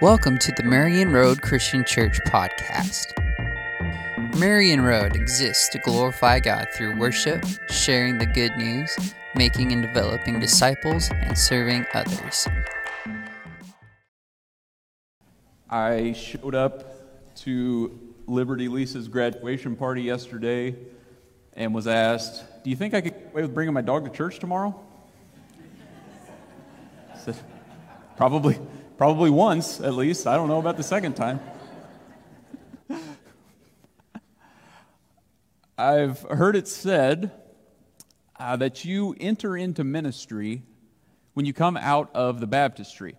[0.00, 3.06] Welcome to the Marion Road Christian Church podcast.
[4.38, 8.94] Marion Road exists to glorify God through worship, sharing the good news,
[9.34, 12.48] making and developing disciples, and serving others.
[15.70, 20.76] I showed up to Liberty Lisa's graduation party yesterday
[21.54, 24.10] and was asked, Do you think I could get away with bringing my dog to
[24.10, 24.78] church tomorrow?
[27.14, 27.36] I said,
[28.16, 28.58] Probably,
[29.02, 30.28] probably once at least.
[30.28, 31.40] I don't know about the second time.
[35.76, 37.32] I've heard it said
[38.38, 40.62] uh, that you enter into ministry
[41.34, 43.16] when you come out of the baptistry.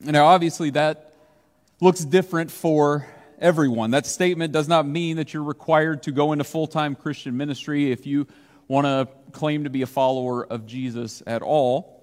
[0.00, 1.12] Now, obviously, that
[1.82, 3.06] looks different for
[3.38, 3.90] everyone.
[3.90, 7.92] That statement does not mean that you're required to go into full time Christian ministry
[7.92, 8.26] if you
[8.66, 12.01] want to claim to be a follower of Jesus at all.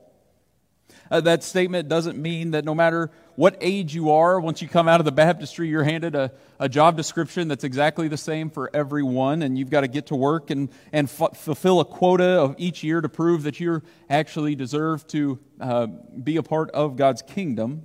[1.11, 4.87] Uh, that statement doesn't mean that no matter what age you are, once you come
[4.87, 8.69] out of the baptistry, you're handed a, a job description that's exactly the same for
[8.73, 12.53] everyone, and you've got to get to work and, and f- fulfill a quota of
[12.57, 15.87] each year to prove that you actually deserve to uh,
[16.21, 17.83] be a part of God's kingdom.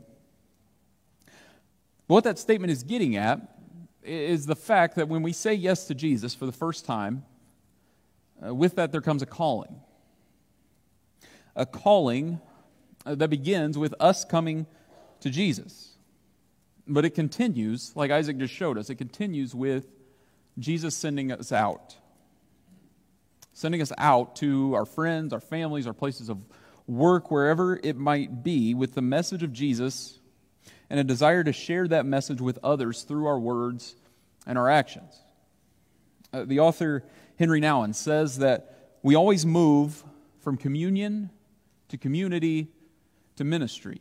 [2.08, 3.40] But what that statement is getting at
[4.02, 7.24] is the fact that when we say yes to Jesus for the first time,
[8.44, 9.80] uh, with that there comes a calling.
[11.56, 12.40] A calling
[13.04, 14.66] that begins with us coming
[15.20, 15.90] to Jesus.
[16.86, 19.86] But it continues, like Isaac just showed us, it continues with
[20.58, 21.96] Jesus sending us out.
[23.52, 26.38] Sending us out to our friends, our families, our places of
[26.86, 30.18] work, wherever it might be, with the message of Jesus
[30.90, 33.96] and a desire to share that message with others through our words
[34.46, 35.18] and our actions.
[36.32, 37.04] Uh, the author
[37.38, 40.04] Henri Nouwen says that we always move
[40.40, 41.30] from communion
[41.88, 42.68] to community
[43.36, 44.00] to ministry.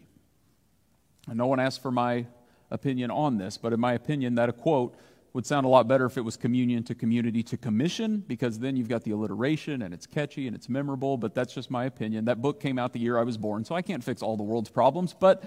[1.28, 2.26] And no one asked for my
[2.70, 4.95] opinion on this, but in my opinion, that a quote
[5.34, 8.75] would sound a lot better if it was communion to community to commission, because then
[8.75, 12.25] you've got the alliteration and it's catchy and it's memorable, but that's just my opinion.
[12.25, 14.44] That book came out the year I was born, so I can't fix all the
[14.44, 15.44] world's problems, but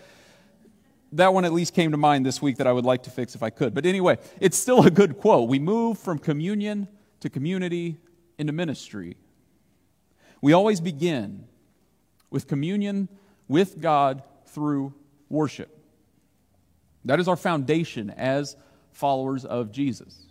[1.12, 3.36] that one at least came to mind this week that I would like to fix
[3.36, 3.74] if I could.
[3.74, 5.48] But anyway, it's still a good quote.
[5.48, 6.88] We move from communion
[7.20, 7.96] to community
[8.38, 9.16] into ministry.
[10.42, 11.46] We always begin
[12.28, 13.08] with communion
[13.48, 14.94] with God through
[15.28, 15.72] worship.
[17.04, 18.56] That is our foundation as
[18.92, 20.26] followers of Jesus.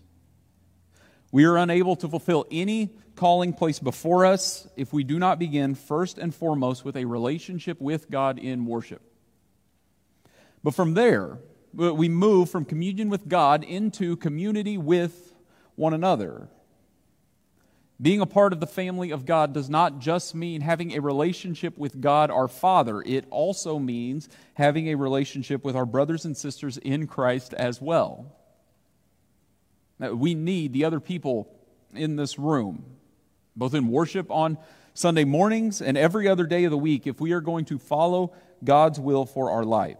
[1.31, 5.75] We are unable to fulfill any calling placed before us if we do not begin
[5.75, 9.01] first and foremost with a relationship with God in worship.
[10.63, 11.39] But from there,
[11.73, 15.35] we move from communion with God into community with
[15.75, 16.49] one another.
[18.01, 21.77] Being a part of the family of God does not just mean having a relationship
[21.77, 26.77] with God our Father, it also means having a relationship with our brothers and sisters
[26.77, 28.35] in Christ as well.
[29.97, 31.47] We need the other people
[31.93, 32.83] in this room,
[33.55, 34.57] both in worship on
[34.93, 38.33] Sunday mornings and every other day of the week, if we are going to follow
[38.61, 39.97] God's will for our life.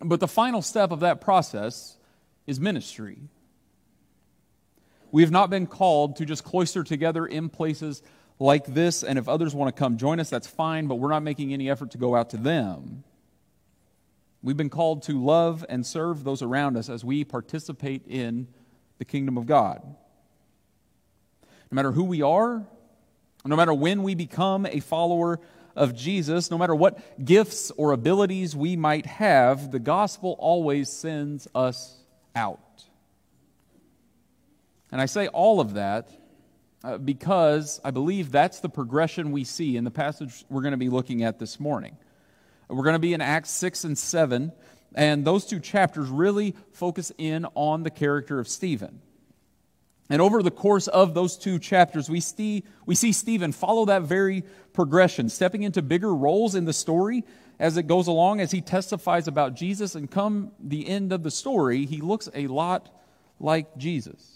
[0.00, 1.96] But the final step of that process
[2.48, 3.18] is ministry.
[5.16, 8.02] We have not been called to just cloister together in places
[8.38, 11.22] like this, and if others want to come join us, that's fine, but we're not
[11.22, 13.02] making any effort to go out to them.
[14.42, 18.48] We've been called to love and serve those around us as we participate in
[18.98, 19.80] the kingdom of God.
[21.70, 22.66] No matter who we are,
[23.42, 25.40] no matter when we become a follower
[25.74, 31.48] of Jesus, no matter what gifts or abilities we might have, the gospel always sends
[31.54, 32.02] us
[32.34, 32.60] out.
[34.92, 36.08] And I say all of that
[36.84, 40.78] uh, because I believe that's the progression we see in the passage we're going to
[40.78, 41.96] be looking at this morning.
[42.68, 44.52] We're going to be in Acts 6 and 7,
[44.94, 49.00] and those two chapters really focus in on the character of Stephen.
[50.08, 54.02] And over the course of those two chapters, we see, we see Stephen follow that
[54.02, 57.24] very progression, stepping into bigger roles in the story
[57.58, 59.96] as it goes along, as he testifies about Jesus.
[59.96, 62.88] And come the end of the story, he looks a lot
[63.40, 64.35] like Jesus.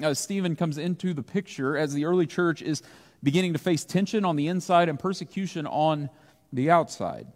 [0.00, 2.82] Uh, Stephen comes into the picture as the early church is
[3.22, 6.08] beginning to face tension on the inside and persecution on
[6.52, 7.26] the outside.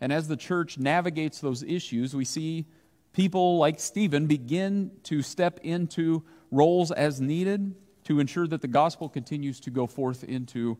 [0.00, 2.66] And as the church navigates those issues, we see
[3.12, 7.74] people like Stephen begin to step into roles as needed
[8.04, 10.78] to ensure that the gospel continues to go forth into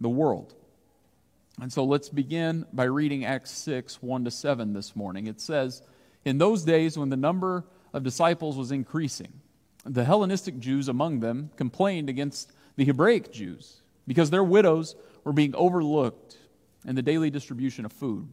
[0.00, 0.54] the world.
[1.60, 5.26] And so let's begin by reading Acts 6 1 to 7 this morning.
[5.26, 5.82] It says,
[6.24, 9.40] In those days when the number of disciples was increasing,
[9.86, 15.54] the Hellenistic Jews among them complained against the Hebraic Jews because their widows were being
[15.54, 16.36] overlooked
[16.86, 18.28] in the daily distribution of food.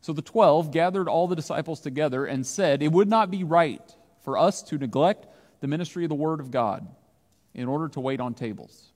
[0.00, 3.82] So the twelve gathered all the disciples together and said, It would not be right
[4.22, 5.26] for us to neglect
[5.60, 6.86] the ministry of the Word of God
[7.54, 8.92] in order to wait on tables.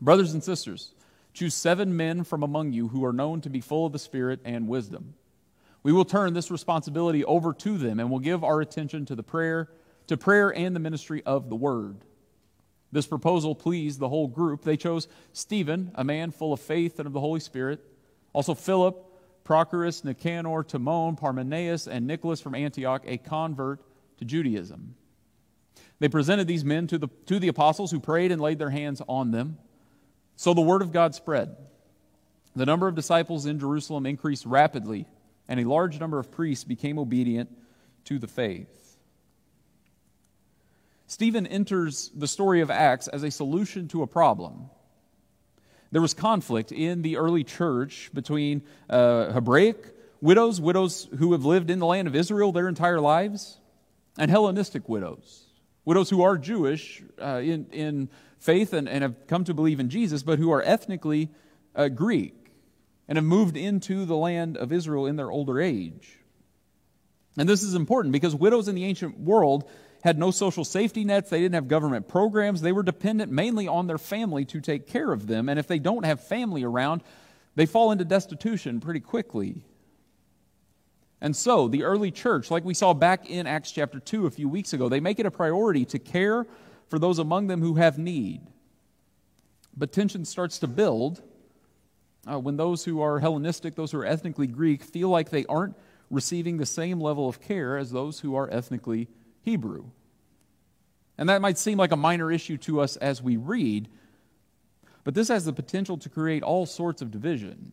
[0.00, 0.94] Brothers and sisters,
[1.32, 4.40] choose seven men from among you who are known to be full of the Spirit
[4.44, 5.14] and wisdom.
[5.84, 9.22] We will turn this responsibility over to them and will give our attention to the
[9.22, 9.68] prayer,
[10.12, 11.96] to prayer and the ministry of the Word.
[12.92, 14.62] This proposal pleased the whole group.
[14.62, 17.80] They chose Stephen, a man full of faith and of the Holy Spirit,
[18.32, 19.08] also Philip,
[19.44, 23.80] Prochorus, Nicanor, Timon, Parmenas, and Nicholas from Antioch, a convert
[24.18, 24.94] to Judaism.
[25.98, 29.00] They presented these men to the, to the apostles who prayed and laid their hands
[29.08, 29.58] on them.
[30.36, 31.56] So the word of God spread.
[32.54, 35.06] The number of disciples in Jerusalem increased rapidly,
[35.48, 37.50] and a large number of priests became obedient
[38.04, 38.91] to the faith.
[41.12, 44.70] Stephen enters the story of Acts as a solution to a problem.
[45.90, 51.68] There was conflict in the early church between uh, Hebraic widows, widows who have lived
[51.68, 53.58] in the land of Israel their entire lives,
[54.16, 55.44] and Hellenistic widows,
[55.84, 59.90] widows who are Jewish uh, in, in faith and, and have come to believe in
[59.90, 61.28] Jesus, but who are ethnically
[61.76, 62.34] uh, Greek
[63.06, 66.18] and have moved into the land of Israel in their older age.
[67.36, 69.68] And this is important because widows in the ancient world
[70.02, 73.86] had no social safety nets, they didn't have government programs, they were dependent mainly on
[73.86, 75.48] their family to take care of them.
[75.48, 77.02] And if they don't have family around,
[77.54, 79.62] they fall into destitution pretty quickly.
[81.20, 84.48] And so, the early church, like we saw back in Acts chapter 2 a few
[84.48, 86.46] weeks ago, they make it a priority to care
[86.88, 88.40] for those among them who have need.
[89.76, 91.22] But tension starts to build
[92.30, 95.76] uh, when those who are Hellenistic, those who are ethnically Greek, feel like they aren't
[96.10, 99.08] receiving the same level of care as those who are ethnically
[99.42, 99.84] Hebrew.
[101.18, 103.88] And that might seem like a minor issue to us as we read,
[105.04, 107.72] but this has the potential to create all sorts of division.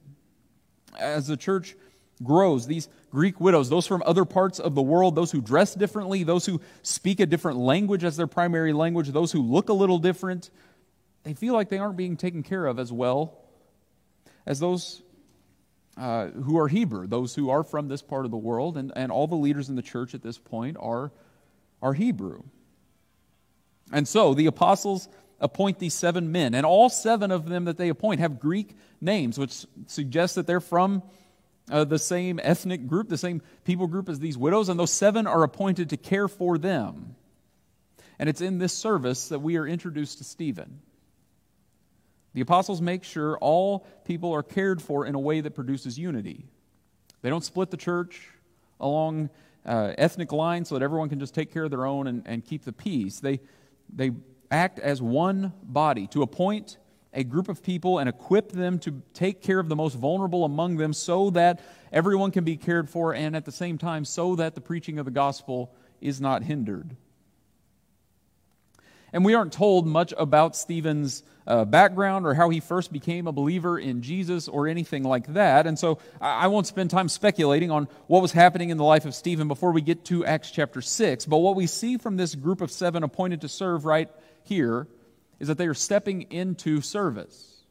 [0.97, 1.75] As the church
[2.23, 6.23] grows, these Greek widows, those from other parts of the world, those who dress differently,
[6.23, 9.99] those who speak a different language as their primary language, those who look a little
[9.99, 10.49] different,
[11.23, 13.37] they feel like they aren't being taken care of as well
[14.45, 15.01] as those
[15.97, 19.11] uh, who are Hebrew, those who are from this part of the world, and, and
[19.11, 21.11] all the leaders in the church at this point are
[21.81, 22.43] are Hebrew.
[23.91, 25.07] And so the apostles
[25.39, 29.37] appoint these seven men, and all seven of them that they appoint have Greek names,
[29.39, 31.01] which suggests that they're from
[31.71, 35.27] uh, the same ethnic group, the same people group as these widows, and those seven
[35.27, 37.15] are appointed to care for them.
[38.17, 40.81] And it's in this service that we are introduced to Stephen.
[42.33, 46.45] The apostles make sure all people are cared for in a way that produces unity.
[47.21, 48.29] They don't split the church
[48.79, 49.29] along
[49.69, 52.43] uh, ethnic line so that everyone can just take care of their own and, and
[52.43, 53.19] keep the peace.
[53.19, 53.39] They,
[53.93, 54.11] they
[54.51, 56.77] act as one body to appoint
[57.13, 60.77] a group of people and equip them to take care of the most vulnerable among
[60.77, 61.61] them so that
[61.91, 65.05] everyone can be cared for and at the same time so that the preaching of
[65.05, 66.95] the gospel is not hindered.
[69.11, 73.31] And we aren't told much about Stephen's uh, background or how he first became a
[73.31, 75.65] believer in Jesus or anything like that.
[75.65, 79.05] And so I, I won't spend time speculating on what was happening in the life
[79.05, 81.25] of Stephen before we get to Acts chapter 6.
[81.25, 84.09] But what we see from this group of seven appointed to serve right
[84.43, 84.87] here
[85.39, 87.63] is that they are stepping into service.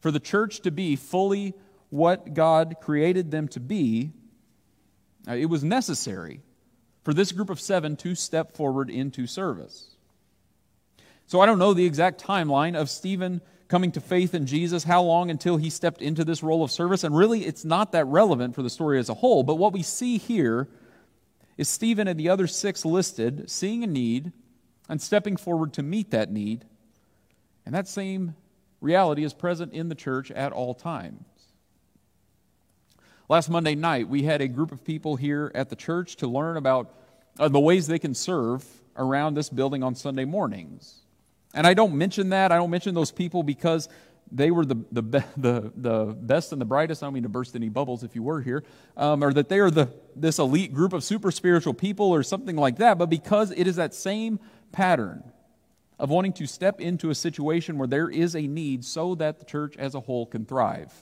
[0.00, 1.54] For the church to be fully
[1.90, 4.12] what God created them to be,
[5.28, 6.40] uh, it was necessary
[7.02, 9.90] for this group of seven to step forward into service.
[11.26, 15.02] So I don't know the exact timeline of Stephen coming to faith in Jesus, how
[15.02, 18.54] long until he stepped into this role of service, and really it's not that relevant
[18.54, 19.42] for the story as a whole.
[19.42, 20.68] But what we see here
[21.56, 24.32] is Stephen and the other six listed seeing a need
[24.90, 26.66] and stepping forward to meet that need.
[27.64, 28.34] And that same
[28.82, 31.24] reality is present in the church at all times.
[33.32, 36.58] Last Monday night, we had a group of people here at the church to learn
[36.58, 36.92] about
[37.38, 38.62] uh, the ways they can serve
[38.94, 40.96] around this building on Sunday mornings.
[41.54, 42.52] And I don't mention that.
[42.52, 43.88] I don't mention those people because
[44.30, 45.02] they were the, the,
[45.38, 47.02] the, the best and the brightest.
[47.02, 48.64] I don't mean to burst any bubbles if you were here,
[48.98, 52.56] um, or that they are the, this elite group of super spiritual people or something
[52.56, 54.40] like that, but because it is that same
[54.72, 55.24] pattern
[55.98, 59.46] of wanting to step into a situation where there is a need so that the
[59.46, 60.92] church as a whole can thrive.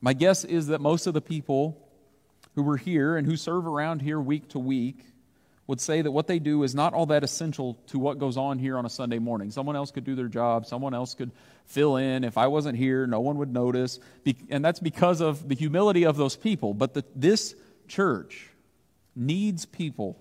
[0.00, 1.88] My guess is that most of the people
[2.54, 5.04] who were here and who serve around here week to week
[5.66, 8.58] would say that what they do is not all that essential to what goes on
[8.58, 9.52] here on a Sunday morning.
[9.52, 11.30] Someone else could do their job, someone else could
[11.66, 12.24] fill in.
[12.24, 14.00] If I wasn't here, no one would notice.
[14.48, 16.74] And that's because of the humility of those people.
[16.74, 17.54] But the, this
[17.86, 18.48] church
[19.14, 20.20] needs people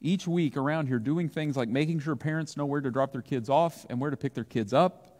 [0.00, 3.22] each week around here doing things like making sure parents know where to drop their
[3.22, 5.11] kids off and where to pick their kids up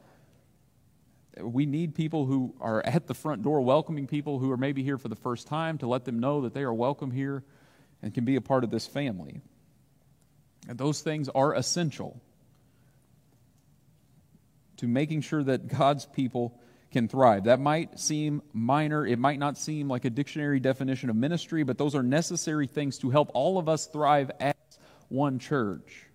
[1.41, 4.99] We need people who are at the front door welcoming people who are maybe here
[4.99, 7.43] for the first time to let them know that they are welcome here
[8.03, 9.41] and can be a part of this family.
[10.69, 12.21] And those things are essential
[14.79, 16.59] to making sure that God's people
[16.91, 17.45] can thrive.
[17.45, 21.79] That might seem minor, it might not seem like a dictionary definition of ministry, but
[21.79, 24.55] those are necessary things to help all of us thrive as
[25.09, 26.07] one church.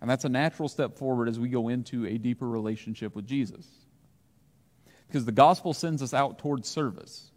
[0.00, 3.66] And that's a natural step forward as we go into a deeper relationship with Jesus.
[5.08, 7.30] Because the gospel sends us out towards service.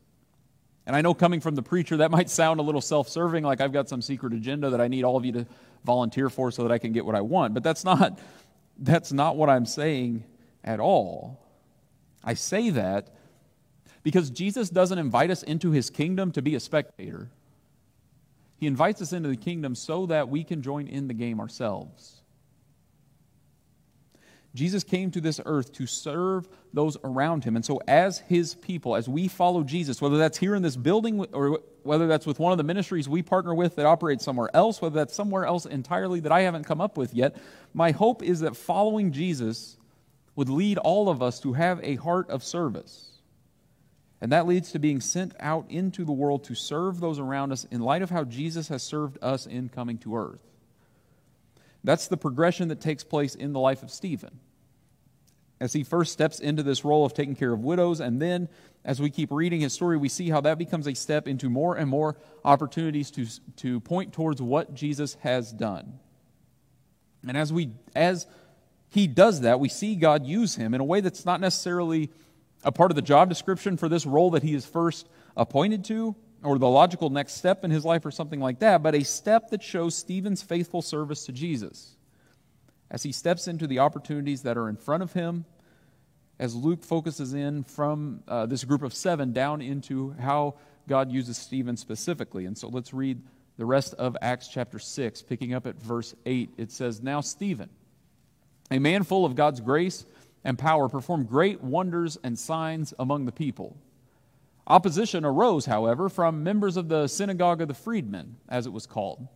[0.86, 3.62] And I know coming from the preacher, that might sound a little self serving, like
[3.62, 5.46] I've got some secret agenda that I need all of you to
[5.84, 7.54] volunteer for so that I can get what I want.
[7.54, 8.20] But that's not,
[8.80, 10.24] that's not what I'm saying
[10.64, 11.44] at all.
[12.24, 13.10] I say that
[14.04, 17.30] because Jesus doesn't invite us into his kingdom to be a spectator.
[18.58, 22.17] He invites us into the kingdom so that we can join in the game ourselves.
[24.58, 27.56] Jesus came to this earth to serve those around him.
[27.56, 31.24] And so, as his people, as we follow Jesus, whether that's here in this building
[31.32, 34.82] or whether that's with one of the ministries we partner with that operates somewhere else,
[34.82, 37.38] whether that's somewhere else entirely that I haven't come up with yet,
[37.76, 39.78] my hope is that following Jesus
[40.36, 43.20] would lead all of us to have a heart of service.
[44.20, 47.66] And that leads to being sent out into the world to serve those around us
[47.66, 50.42] in light of how Jesus has served us in coming to earth.
[51.84, 54.40] That's the progression that takes place in the life of Stephen.
[55.60, 58.48] As he first steps into this role of taking care of widows, and then
[58.86, 61.76] as we keep reading his story, we see how that becomes a step into more
[61.76, 63.26] and more opportunities to,
[63.58, 66.00] to point towards what Jesus has done.
[67.28, 68.28] And as we as
[68.90, 72.10] he does that, we see God use him in a way that's not necessarily
[72.64, 76.16] a part of the job description for this role that he is first appointed to,
[76.44, 79.50] or the logical next step in his life, or something like that, but a step
[79.50, 81.97] that shows Stephen's faithful service to Jesus
[82.90, 85.46] as he steps into the opportunities that are in front of him,
[86.40, 90.56] as Luke focuses in from uh, this group of seven down into how
[90.88, 92.46] God uses Stephen specifically.
[92.46, 93.22] And so let's read
[93.58, 96.52] the rest of Acts chapter 6, picking up at verse 8.
[96.58, 97.70] It says, Now Stephen
[98.70, 100.06] a man full of God's grace
[100.44, 103.78] and power performed great wonders and signs among the people.
[104.66, 109.28] Opposition arose, however, from members of the synagogue of the freedmen, as it was called.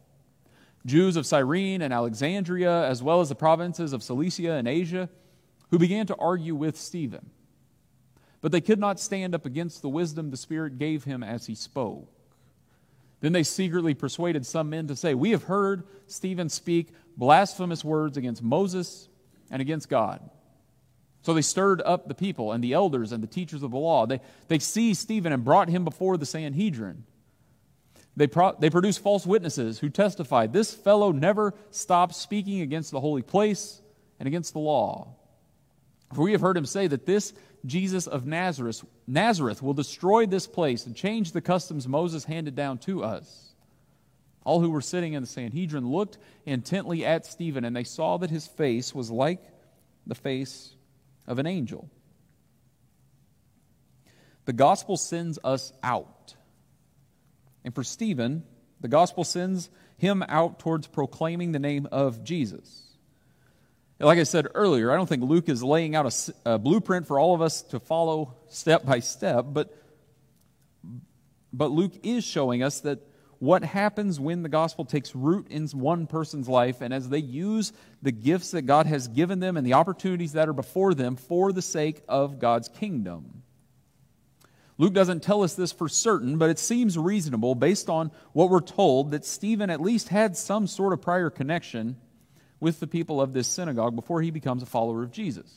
[0.85, 5.09] Jews of Cyrene and Alexandria, as well as the provinces of Cilicia and Asia,
[5.69, 7.29] who began to argue with Stephen.
[8.41, 11.55] But they could not stand up against the wisdom the Spirit gave him as he
[11.55, 12.11] spoke.
[13.19, 18.17] Then they secretly persuaded some men to say, We have heard Stephen speak blasphemous words
[18.17, 19.07] against Moses
[19.51, 20.27] and against God.
[21.21, 24.07] So they stirred up the people and the elders and the teachers of the law.
[24.07, 27.03] They, they seized Stephen and brought him before the Sanhedrin.
[28.15, 32.99] They, pro- they produced false witnesses who testified, This fellow never stopped speaking against the
[32.99, 33.81] holy place
[34.19, 35.15] and against the law.
[36.13, 37.33] For we have heard him say that this
[37.65, 42.79] Jesus of Nazareth, Nazareth will destroy this place and change the customs Moses handed down
[42.79, 43.53] to us.
[44.43, 48.31] All who were sitting in the Sanhedrin looked intently at Stephen, and they saw that
[48.31, 49.39] his face was like
[50.07, 50.73] the face
[51.27, 51.89] of an angel.
[54.45, 56.33] The gospel sends us out.
[57.63, 58.43] And for Stephen,
[58.79, 62.87] the gospel sends him out towards proclaiming the name of Jesus.
[63.99, 66.11] Like I said earlier, I don't think Luke is laying out
[66.45, 69.77] a, a blueprint for all of us to follow step by step, but,
[71.53, 72.99] but Luke is showing us that
[73.37, 77.73] what happens when the gospel takes root in one person's life and as they use
[78.01, 81.51] the gifts that God has given them and the opportunities that are before them for
[81.51, 83.41] the sake of God's kingdom.
[84.81, 88.59] Luke doesn't tell us this for certain, but it seems reasonable based on what we're
[88.59, 91.97] told that Stephen at least had some sort of prior connection
[92.59, 95.53] with the people of this synagogue before he becomes a follower of Jesus.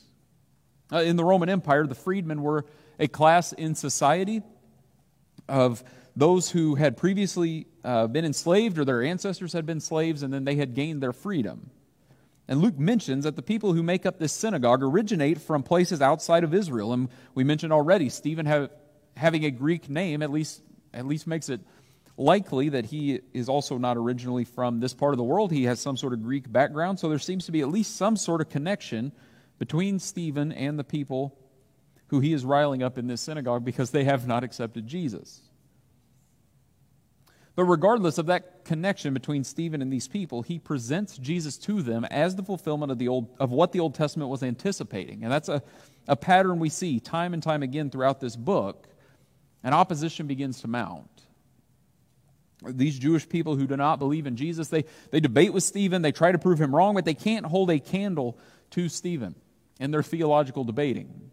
[0.93, 2.67] Uh, in the Roman Empire, the freedmen were
[2.99, 4.43] a class in society
[5.49, 5.83] of
[6.15, 10.45] those who had previously uh, been enslaved or their ancestors had been slaves and then
[10.45, 11.71] they had gained their freedom.
[12.47, 16.43] And Luke mentions that the people who make up this synagogue originate from places outside
[16.43, 16.93] of Israel.
[16.93, 18.69] And we mentioned already, Stephen have,
[19.15, 20.61] having a Greek name at least,
[20.93, 21.61] at least makes it
[22.17, 25.51] likely that he is also not originally from this part of the world.
[25.51, 26.99] He has some sort of Greek background.
[26.99, 29.11] So there seems to be at least some sort of connection
[29.59, 31.37] between Stephen and the people
[32.07, 35.41] who he is riling up in this synagogue because they have not accepted Jesus.
[37.55, 42.03] But regardless of that connection between Stephen and these people, he presents Jesus to them
[42.05, 45.23] as the fulfillment of, the old, of what the Old Testament was anticipating.
[45.23, 45.63] And that's a,
[46.07, 48.87] a pattern we see time and time again throughout this book.
[49.65, 51.09] And opposition begins to mount.
[52.63, 56.11] These Jewish people who do not believe in Jesus, they, they debate with Stephen, they
[56.11, 58.37] try to prove him wrong, but they can't hold a candle
[58.71, 59.33] to Stephen
[59.79, 61.31] in their theological debating.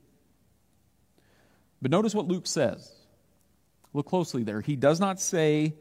[1.83, 2.91] But notice what Luke says.
[3.93, 4.63] Look closely there.
[4.63, 5.75] He does not say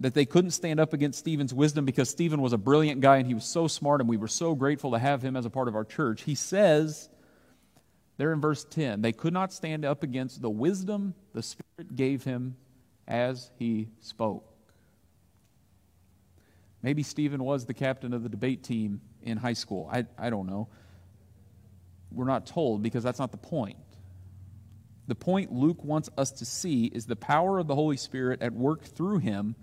[0.00, 3.26] that they couldn't stand up against Stephen's wisdom because Stephen was a brilliant guy and
[3.26, 5.68] he was so smart and we were so grateful to have him as a part
[5.68, 6.22] of our church.
[6.22, 7.08] He says
[8.18, 12.24] there in verse 10 they could not stand up against the wisdom the Spirit gave
[12.24, 12.56] him
[13.06, 14.44] as he spoke.
[16.82, 19.88] Maybe Stephen was the captain of the debate team in high school.
[19.90, 20.68] I, I don't know.
[22.12, 23.78] We're not told because that's not the point.
[25.08, 28.52] The point Luke wants us to see is the power of the Holy Spirit at
[28.52, 29.56] work through him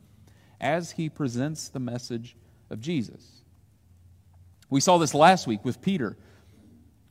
[0.60, 2.36] as he presents the message
[2.70, 3.44] of Jesus.
[4.70, 6.18] We saw this last week with Peter,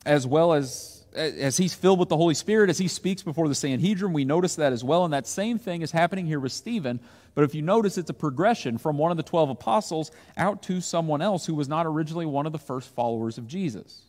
[0.05, 3.55] as well as as he's filled with the Holy Spirit, as he speaks before the
[3.55, 5.05] Sanhedrin, we notice that as well.
[5.05, 6.99] And that same thing is happening here with Stephen.
[7.33, 10.81] But if you notice, it's a progression from one of the 12 apostles out to
[10.81, 14.03] someone else who was not originally one of the first followers of Jesus.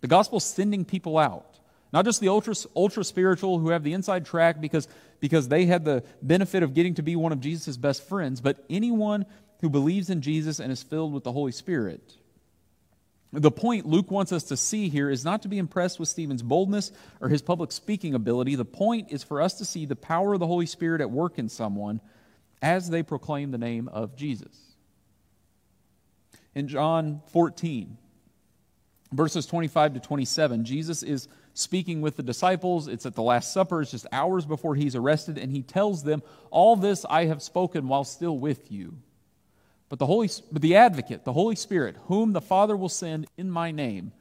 [0.00, 1.58] The gospel's sending people out.
[1.92, 4.88] Not just the ultra, ultra spiritual who have the inside track because,
[5.20, 8.64] because they had the benefit of getting to be one of Jesus' best friends, but
[8.70, 9.26] anyone
[9.60, 12.16] who believes in Jesus and is filled with the Holy Spirit.
[13.32, 16.42] The point Luke wants us to see here is not to be impressed with Stephen's
[16.42, 18.56] boldness or his public speaking ability.
[18.56, 21.38] The point is for us to see the power of the Holy Spirit at work
[21.38, 22.02] in someone
[22.60, 24.54] as they proclaim the name of Jesus.
[26.54, 27.96] In John 14,
[29.12, 32.86] verses 25 to 27, Jesus is speaking with the disciples.
[32.86, 36.22] It's at the Last Supper, it's just hours before he's arrested, and he tells them,
[36.50, 38.98] All this I have spoken while still with you.
[39.92, 43.50] But the, Holy, but the advocate, the Holy Spirit, whom the Father will send in
[43.50, 44.12] my name,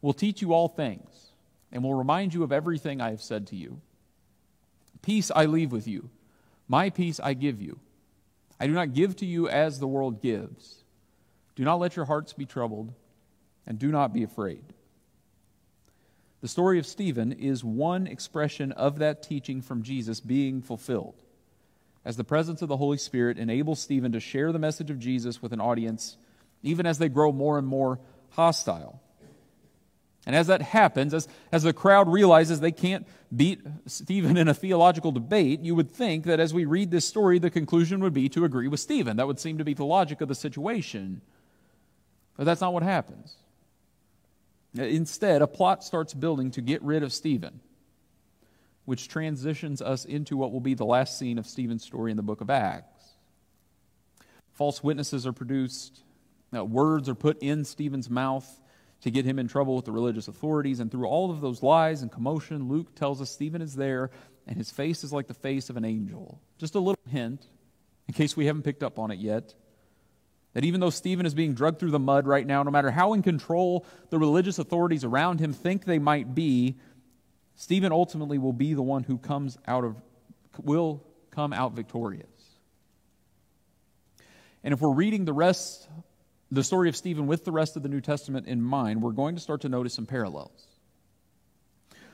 [0.00, 1.32] will teach you all things
[1.70, 3.78] and will remind you of everything I have said to you.
[5.02, 6.08] Peace I leave with you,
[6.66, 7.78] my peace I give you.
[8.58, 10.76] I do not give to you as the world gives.
[11.56, 12.94] Do not let your hearts be troubled,
[13.66, 14.64] and do not be afraid.
[16.40, 21.22] The story of Stephen is one expression of that teaching from Jesus being fulfilled.
[22.08, 25.42] As the presence of the Holy Spirit enables Stephen to share the message of Jesus
[25.42, 26.16] with an audience,
[26.62, 29.02] even as they grow more and more hostile.
[30.24, 34.54] And as that happens, as, as the crowd realizes they can't beat Stephen in a
[34.54, 38.30] theological debate, you would think that as we read this story, the conclusion would be
[38.30, 39.18] to agree with Stephen.
[39.18, 41.20] That would seem to be the logic of the situation.
[42.38, 43.36] But that's not what happens.
[44.74, 47.60] Instead, a plot starts building to get rid of Stephen,
[48.88, 52.22] which transitions us into what will be the last scene of Stephen's story in the
[52.22, 53.04] book of Acts.
[54.52, 56.00] False witnesses are produced,
[56.56, 58.48] uh, words are put in Stephen's mouth
[59.02, 60.80] to get him in trouble with the religious authorities.
[60.80, 64.10] And through all of those lies and commotion, Luke tells us Stephen is there,
[64.46, 66.40] and his face is like the face of an angel.
[66.56, 67.46] Just a little hint,
[68.08, 69.54] in case we haven't picked up on it yet.
[70.54, 73.12] That even though Stephen is being drugged through the mud right now, no matter how
[73.12, 76.78] in control the religious authorities around him think they might be,
[77.58, 79.96] Stephen ultimately will be the one who comes out of,
[80.62, 82.26] will come out victorious.
[84.62, 85.88] And if we're reading the rest,
[86.52, 89.34] the story of Stephen with the rest of the New Testament in mind, we're going
[89.34, 90.68] to start to notice some parallels.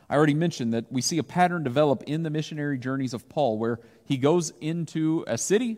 [0.09, 3.59] I already mentioned that we see a pattern develop in the missionary journeys of Paul
[3.59, 5.77] where he goes into a city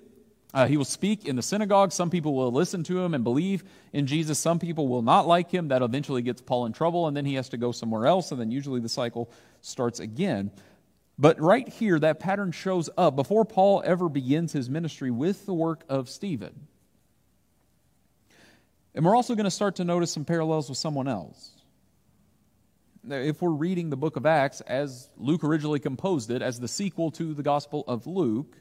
[0.57, 1.93] uh, he will speak in the synagogue.
[1.93, 4.39] Some people will listen to him and believe in Jesus.
[4.39, 5.69] Some people will not like him.
[5.69, 8.41] That eventually gets Paul in trouble, and then he has to go somewhere else, and
[8.41, 10.51] then usually the cycle starts again.
[11.19, 15.53] But right here, that pattern shows up before Paul ever begins his ministry with the
[15.53, 16.67] work of Stephen.
[18.95, 21.51] And we're also going to start to notice some parallels with someone else.
[23.07, 27.11] If we're reading the book of Acts as Luke originally composed it, as the sequel
[27.11, 28.57] to the Gospel of Luke,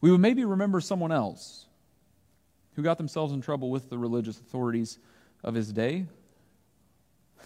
[0.00, 1.66] we would maybe remember someone else
[2.74, 4.98] who got themselves in trouble with the religious authorities
[5.42, 6.06] of his day.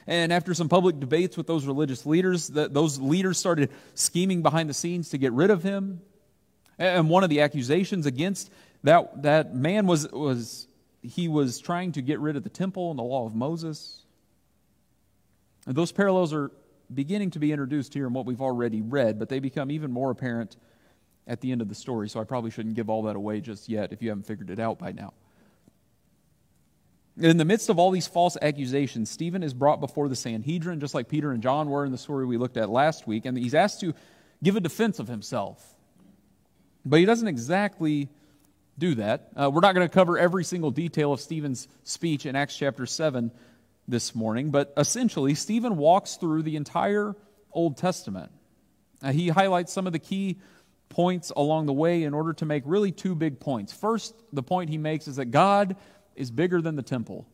[0.06, 4.74] And after some public debates with those religious leaders, those leaders started scheming behind the
[4.74, 6.00] scenes to get rid of him.
[6.78, 8.50] And one of the accusations against
[8.82, 10.66] that, that man was, was
[11.02, 14.02] he was trying to get rid of the temple and the law of Moses.
[15.66, 16.50] And those parallels are
[16.92, 20.10] beginning to be introduced here in what we've already read, but they become even more
[20.10, 20.56] apparent
[21.26, 23.68] at the end of the story, so I probably shouldn't give all that away just
[23.68, 25.12] yet if you haven't figured it out by now.
[27.18, 30.94] In the midst of all these false accusations, Stephen is brought before the Sanhedrin, just
[30.94, 33.54] like Peter and John were in the story we looked at last week, and he's
[33.54, 33.94] asked to
[34.42, 35.62] give a defense of himself.
[36.84, 38.08] But he doesn't exactly
[38.78, 39.28] do that.
[39.36, 42.86] Uh, we're not going to cover every single detail of Stephen's speech in Acts chapter
[42.86, 43.30] 7
[43.86, 47.14] this morning, but essentially, Stephen walks through the entire
[47.52, 48.32] Old Testament.
[49.02, 50.38] Uh, he highlights some of the key
[50.92, 53.72] points along the way in order to make really two big points.
[53.72, 55.74] First, the point he makes is that God
[56.14, 57.26] is bigger than the temple.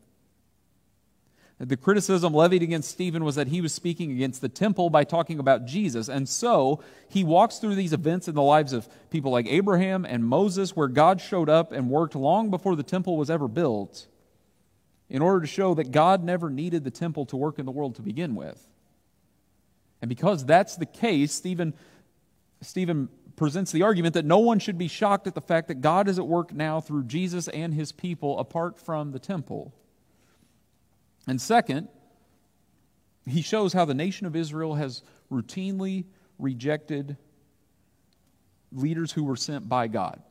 [1.61, 5.41] The criticism levied against Stephen was that he was speaking against the temple by talking
[5.41, 6.09] about Jesus.
[6.09, 10.25] And so he walks through these events in the lives of people like Abraham and
[10.25, 14.07] Moses, where God showed up and worked long before the temple was ever built,
[15.11, 17.97] in order to show that God never needed the temple to work in the world
[17.97, 18.65] to begin with.
[20.01, 21.75] And because that's the case, Stephen,
[22.61, 26.09] Stephen presents the argument that no one should be shocked at the fact that God
[26.09, 29.73] is at work now through Jesus and his people apart from the temple.
[31.27, 31.89] And second,
[33.25, 36.05] he shows how the nation of Israel has routinely
[36.39, 37.17] rejected
[38.73, 40.23] leaders who were sent by God.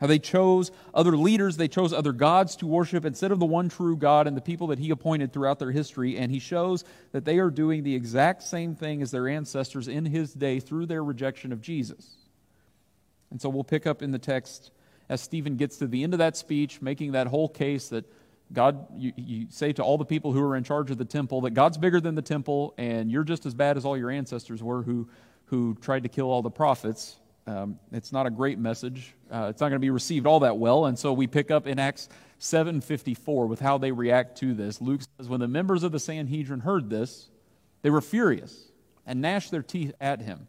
[0.00, 3.68] How they chose other leaders, they chose other gods to worship instead of the one
[3.68, 6.18] true God and the people that he appointed throughout their history.
[6.18, 10.04] And he shows that they are doing the exact same thing as their ancestors in
[10.04, 12.16] his day through their rejection of Jesus.
[13.30, 14.70] And so we'll pick up in the text
[15.08, 18.04] as Stephen gets to the end of that speech, making that whole case that
[18.52, 21.40] God, you, you, say to all the people who are in charge of the temple
[21.42, 24.62] that God's bigger than the temple, and you're just as bad as all your ancestors
[24.62, 25.08] were who,
[25.46, 27.16] who tried to kill all the prophets.
[27.46, 29.14] Um, it's not a great message.
[29.30, 30.86] Uh, it's not going to be received all that well.
[30.86, 32.08] And so we pick up in Acts
[32.40, 34.80] 7:54 with how they react to this.
[34.80, 37.30] Luke says, "When the members of the Sanhedrin heard this,
[37.82, 38.72] they were furious
[39.06, 40.48] and gnashed their teeth at him.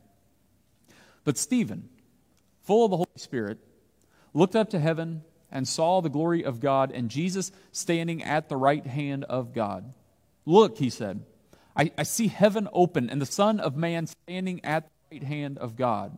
[1.24, 1.90] But Stephen,
[2.64, 3.60] full of the Holy Spirit,
[4.34, 8.58] looked up to heaven." and saw the glory of God and Jesus standing at the
[8.58, 9.94] right hand of God.
[10.46, 11.24] Look, he said,
[11.76, 15.58] I, I, see heaven open and the Son of Man standing at the right hand
[15.58, 16.18] of God.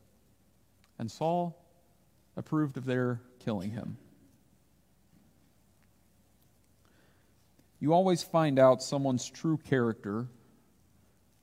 [1.01, 1.57] And Saul
[2.37, 3.97] approved of their killing him.
[7.79, 10.27] You always find out someone's true character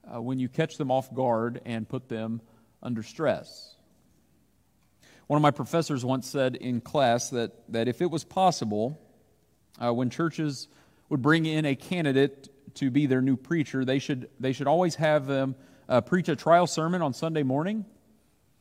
[0.05, 2.41] uh, when you catch them off guard and put them
[2.85, 3.75] under stress.
[5.27, 8.97] One of my professors once said in class that, that if it was possible,
[9.83, 10.69] uh, when churches
[11.09, 14.95] would bring in a candidate to be their new preacher, they should, they should always
[14.95, 15.57] have them
[15.89, 17.85] uh, preach a trial sermon on Sunday morning,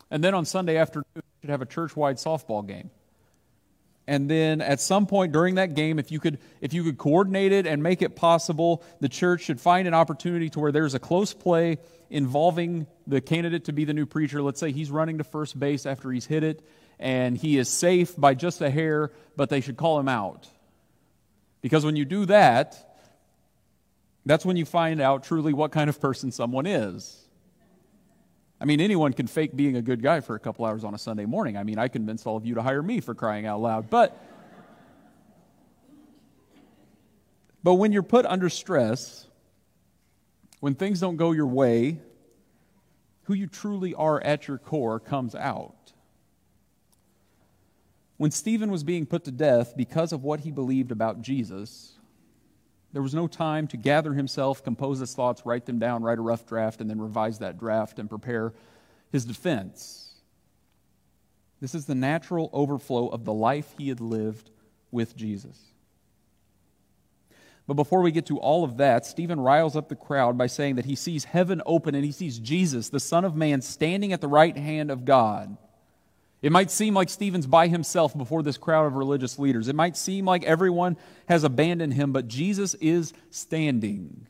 [0.10, 1.06] and then on Sunday afternoon,
[1.42, 2.90] should have a church wide softball game.
[4.08, 7.52] And then at some point during that game, if you could if you could coordinate
[7.52, 11.00] it and make it possible, the church should find an opportunity to where there's a
[11.00, 11.78] close play
[12.10, 14.42] involving the candidate to be the new preacher.
[14.42, 16.66] Let's say he's running to first base after he's hit it,
[17.00, 20.48] and he is safe by just a hair, but they should call him out.
[21.62, 23.02] Because when you do that,
[24.26, 27.27] that's when you find out truly what kind of person someone is.
[28.60, 30.98] I mean, anyone can fake being a good guy for a couple hours on a
[30.98, 31.58] Sunday morning.
[31.58, 33.90] I mean, I convinced all of you to hire me for crying out loud.
[33.90, 34.20] But,
[37.64, 39.28] but when you're put under stress,
[40.60, 42.00] when things don't go your way,
[43.24, 45.94] who you truly are at your core comes out.
[48.16, 51.97] When Stephen was being put to death because of what he believed about Jesus,
[52.94, 56.22] there was no time to gather himself, compose his thoughts, write them down, write a
[56.22, 58.54] rough draft, and then revise that draft and prepare
[59.12, 60.14] his defense.
[61.60, 64.52] This is the natural overflow of the life he had lived
[64.92, 65.60] with Jesus.
[67.66, 70.76] But before we get to all of that, Stephen riles up the crowd by saying
[70.76, 74.22] that he sees heaven open and he sees Jesus, the Son of Man, standing at
[74.22, 75.58] the right hand of God.
[76.42, 79.68] It might seem like Stephen's by himself before this crowd of religious leaders.
[79.68, 80.98] It might seem like everyone
[81.28, 84.28] has abandoned him, but Jesus is standing.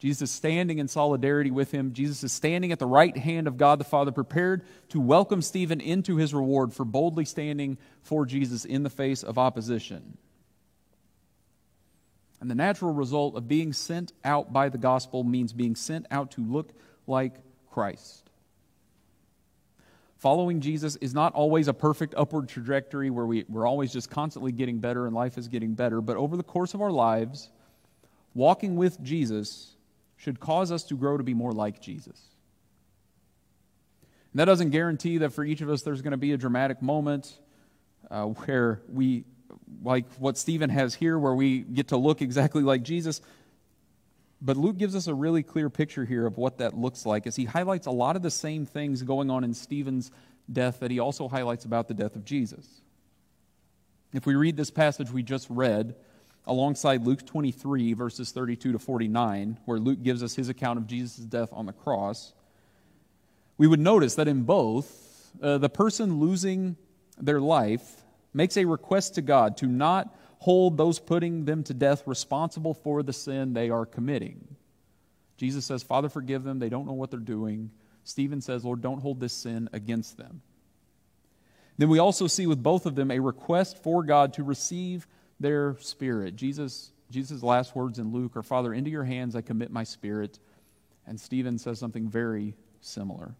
[0.00, 1.92] Jesus is standing in solidarity with him.
[1.92, 5.80] Jesus is standing at the right hand of God the Father, prepared to welcome Stephen
[5.80, 10.16] into his reward for boldly standing for Jesus in the face of opposition.
[12.40, 16.32] And the natural result of being sent out by the gospel means being sent out
[16.32, 16.72] to look
[17.06, 17.34] like
[17.70, 18.19] Christ.
[20.20, 24.52] Following Jesus is not always a perfect upward trajectory where we, we're always just constantly
[24.52, 27.48] getting better and life is getting better, but over the course of our lives,
[28.34, 29.76] walking with Jesus
[30.18, 32.20] should cause us to grow to be more like Jesus.
[34.34, 36.82] And that doesn't guarantee that for each of us there's going to be a dramatic
[36.82, 37.38] moment
[38.10, 39.24] uh, where we,
[39.82, 43.22] like what Stephen has here, where we get to look exactly like Jesus.
[44.42, 47.36] But Luke gives us a really clear picture here of what that looks like as
[47.36, 50.10] he highlights a lot of the same things going on in Stephen's
[50.50, 52.66] death that he also highlights about the death of Jesus.
[54.12, 55.94] If we read this passage we just read,
[56.46, 61.24] alongside Luke 23, verses 32 to 49, where Luke gives us his account of Jesus'
[61.24, 62.32] death on the cross,
[63.58, 66.76] we would notice that in both, uh, the person losing
[67.18, 72.06] their life makes a request to God to not hold those putting them to death
[72.06, 74.56] responsible for the sin they are committing.
[75.36, 76.58] Jesus says, Father, forgive them.
[76.58, 77.70] They don't know what they're doing.
[78.04, 80.42] Stephen says, Lord, don't hold this sin against them.
[81.78, 85.06] Then we also see with both of them a request for God to receive
[85.38, 86.36] their spirit.
[86.36, 90.38] Jesus, Jesus' last words in Luke are, Father, into your hands I commit my spirit.
[91.06, 93.34] And Stephen says something very similar.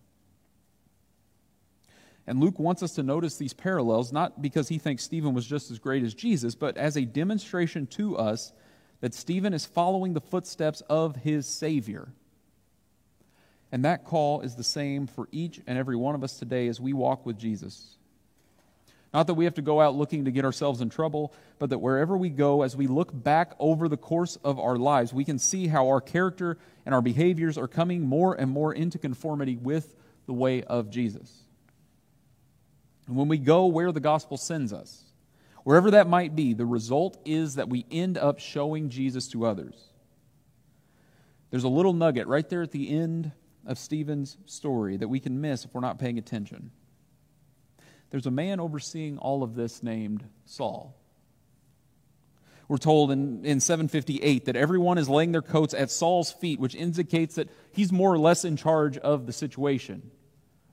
[2.31, 5.73] And Luke wants us to notice these parallels, not because he thinks Stephen was just
[5.73, 8.53] as great as Jesus, but as a demonstration to us
[9.01, 12.07] that Stephen is following the footsteps of his Savior.
[13.73, 16.81] And that call is the same for each and every one of us today as
[16.81, 17.97] we walk with Jesus.
[19.12, 21.81] Not that we have to go out looking to get ourselves in trouble, but that
[21.81, 25.40] wherever we go, as we look back over the course of our lives, we can
[25.40, 29.97] see how our character and our behaviors are coming more and more into conformity with
[30.27, 31.39] the way of Jesus.
[33.11, 35.03] And when we go where the gospel sends us,
[35.64, 39.88] wherever that might be, the result is that we end up showing Jesus to others.
[41.51, 43.33] There's a little nugget right there at the end
[43.66, 46.70] of Stephen's story that we can miss if we're not paying attention.
[48.11, 50.96] There's a man overseeing all of this named Saul.
[52.68, 56.77] We're told in, in 758 that everyone is laying their coats at Saul's feet, which
[56.77, 60.12] indicates that he's more or less in charge of the situation.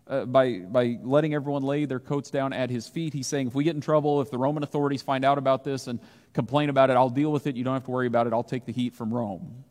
[0.09, 3.55] Uh, by, by letting everyone lay their coats down at his feet, he's saying, if
[3.55, 5.99] we get in trouble, if the Roman authorities find out about this and
[6.33, 7.57] complain about it, I'll deal with it.
[7.57, 8.31] You don't have to worry about it.
[8.31, 9.65] I'll take the heat from Rome.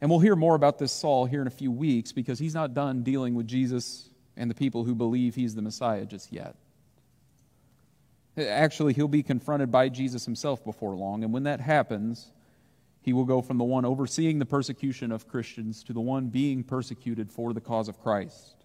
[0.00, 2.74] And we'll hear more about this Saul here in a few weeks because he's not
[2.74, 6.56] done dealing with Jesus and the people who believe he's the Messiah just yet.
[8.36, 12.30] Actually, he'll be confronted by Jesus himself before long, and when that happens,
[13.00, 16.62] he will go from the one overseeing the persecution of Christians to the one being
[16.62, 18.56] persecuted for the cause of Christ.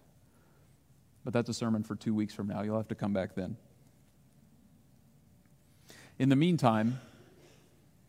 [1.24, 2.62] But that's a sermon for two weeks from now.
[2.62, 3.56] You'll have to come back then.
[6.18, 7.00] In the meantime,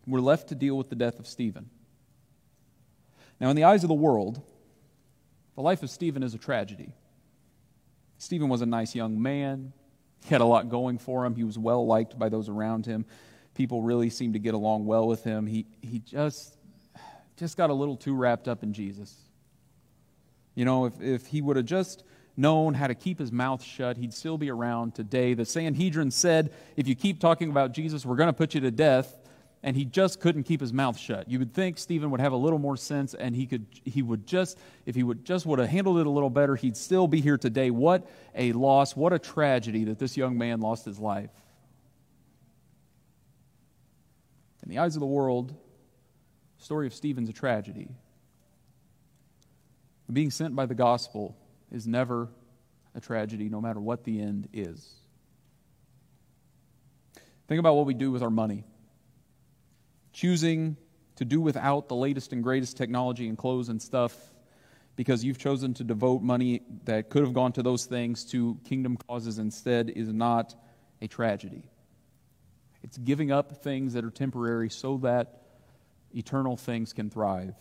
[0.05, 1.69] we're left to deal with the death of Stephen.
[3.39, 4.41] Now, in the eyes of the world,
[5.55, 6.93] the life of Stephen is a tragedy.
[8.17, 9.73] Stephen was a nice young man.
[10.23, 11.35] He had a lot going for him.
[11.35, 13.05] He was well liked by those around him.
[13.55, 15.47] People really seemed to get along well with him.
[15.47, 16.57] He, he just,
[17.37, 19.15] just got a little too wrapped up in Jesus.
[20.53, 22.03] You know, if, if he would have just
[22.37, 25.33] known how to keep his mouth shut, he'd still be around today.
[25.33, 28.71] The Sanhedrin said, if you keep talking about Jesus, we're going to put you to
[28.71, 29.17] death
[29.65, 31.27] and he just couldn't keep his mouth shut.
[31.27, 34.27] You would think Stephen would have a little more sense and he could he would
[34.27, 37.19] just if he would just would have handled it a little better, he'd still be
[37.19, 37.71] here today.
[37.71, 41.31] What a loss, what a tragedy that this young man lost his life.
[44.65, 45.55] In the eyes of the world,
[46.57, 47.89] the story of Stephen's a tragedy.
[50.11, 51.37] Being sent by the gospel
[51.71, 52.29] is never
[52.93, 54.93] a tragedy, no matter what the end is.
[57.47, 58.63] Think about what we do with our money
[60.15, 60.77] choosing
[61.17, 64.15] to do without the latest and greatest technology and clothes and stuff
[64.95, 68.95] because you've chosen to devote money that could have gone to those things to kingdom
[68.95, 70.55] causes instead is not
[71.01, 71.69] a tragedy.
[72.85, 75.41] It's giving up things that are temporary so that
[76.13, 77.55] eternal things can thrive.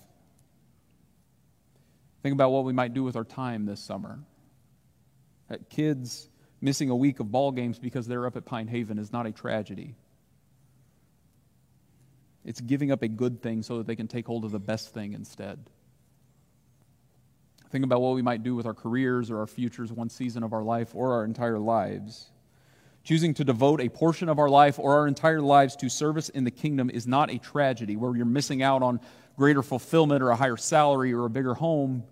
[2.22, 4.18] Think about what we might do with our time this summer.
[5.50, 6.28] Uh, kids
[6.60, 9.32] missing a week of ball games because they're up at Pine Haven is not a
[9.32, 9.94] tragedy.
[12.44, 14.92] It's giving up a good thing so that they can take hold of the best
[14.92, 15.70] thing instead.
[17.70, 20.52] Think about what we might do with our careers or our futures one season of
[20.52, 22.30] our life or our entire lives.
[23.04, 26.44] Choosing to devote a portion of our life or our entire lives to service in
[26.44, 28.98] the kingdom is not a tragedy where you're missing out on
[29.36, 32.02] greater fulfillment or a higher salary or a bigger home.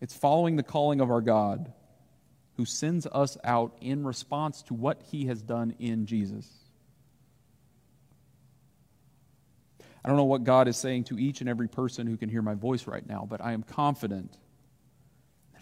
[0.00, 1.72] It's following the calling of our God
[2.56, 6.48] who sends us out in response to what he has done in Jesus.
[10.04, 12.42] I don't know what God is saying to each and every person who can hear
[12.42, 14.38] my voice right now, but I am confident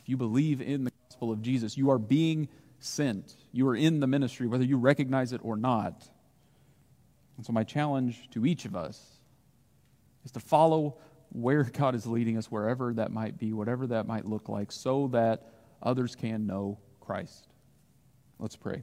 [0.03, 2.49] if you believe in the gospel of Jesus, you are being
[2.85, 3.37] sent.
[3.53, 6.09] You are in the ministry, whether you recognize it or not.
[7.37, 9.01] And so, my challenge to each of us
[10.25, 10.99] is to follow
[11.31, 15.09] where God is leading us, wherever that might be, whatever that might look like, so
[15.09, 17.49] that others can know Christ.
[18.39, 18.83] Let's pray.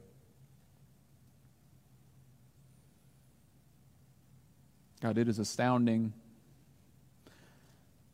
[5.00, 6.12] God, it is astounding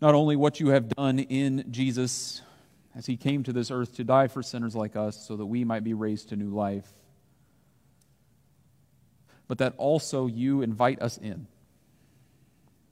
[0.01, 2.43] not only what you have done in Jesus
[2.97, 5.65] as he came to this earth to die for sinners like us so that we
[5.65, 6.89] might be raised to new life,
[9.47, 11.47] but that also you invite us in.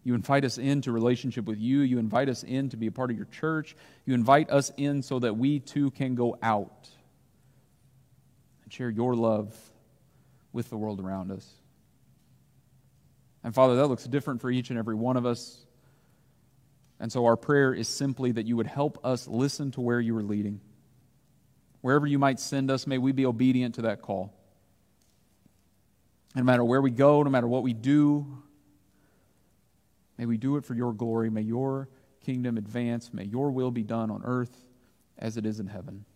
[0.05, 1.81] You invite us into relationship with you.
[1.81, 3.75] You invite us in to be a part of your church.
[4.05, 6.91] You invite us in so that we too can go out
[8.63, 9.57] and share your love
[10.53, 11.49] with the world around us.
[13.43, 15.65] And Father, that looks different for each and every one of us.
[17.05, 20.17] And so our prayer is simply that you would help us listen to where you
[20.17, 20.63] are leading.
[21.83, 24.33] Wherever you might send us, may we be obedient to that call.
[26.35, 28.43] And no matter where we go, no matter what we do,
[30.17, 31.29] may we do it for your glory.
[31.29, 31.91] May your
[32.25, 33.13] kingdom advance.
[33.13, 34.65] May your will be done on earth
[35.19, 36.07] as it is in heaven.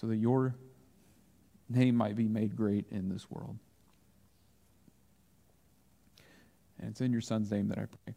[0.00, 0.56] So that your
[1.68, 3.56] name might be made great in this world.
[6.84, 8.14] And it's in your Son's name that I pray.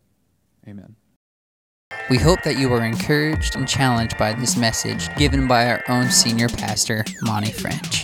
[0.67, 0.93] Amen.
[2.09, 6.09] We hope that you are encouraged and challenged by this message given by our own
[6.09, 8.03] senior pastor, Monty French.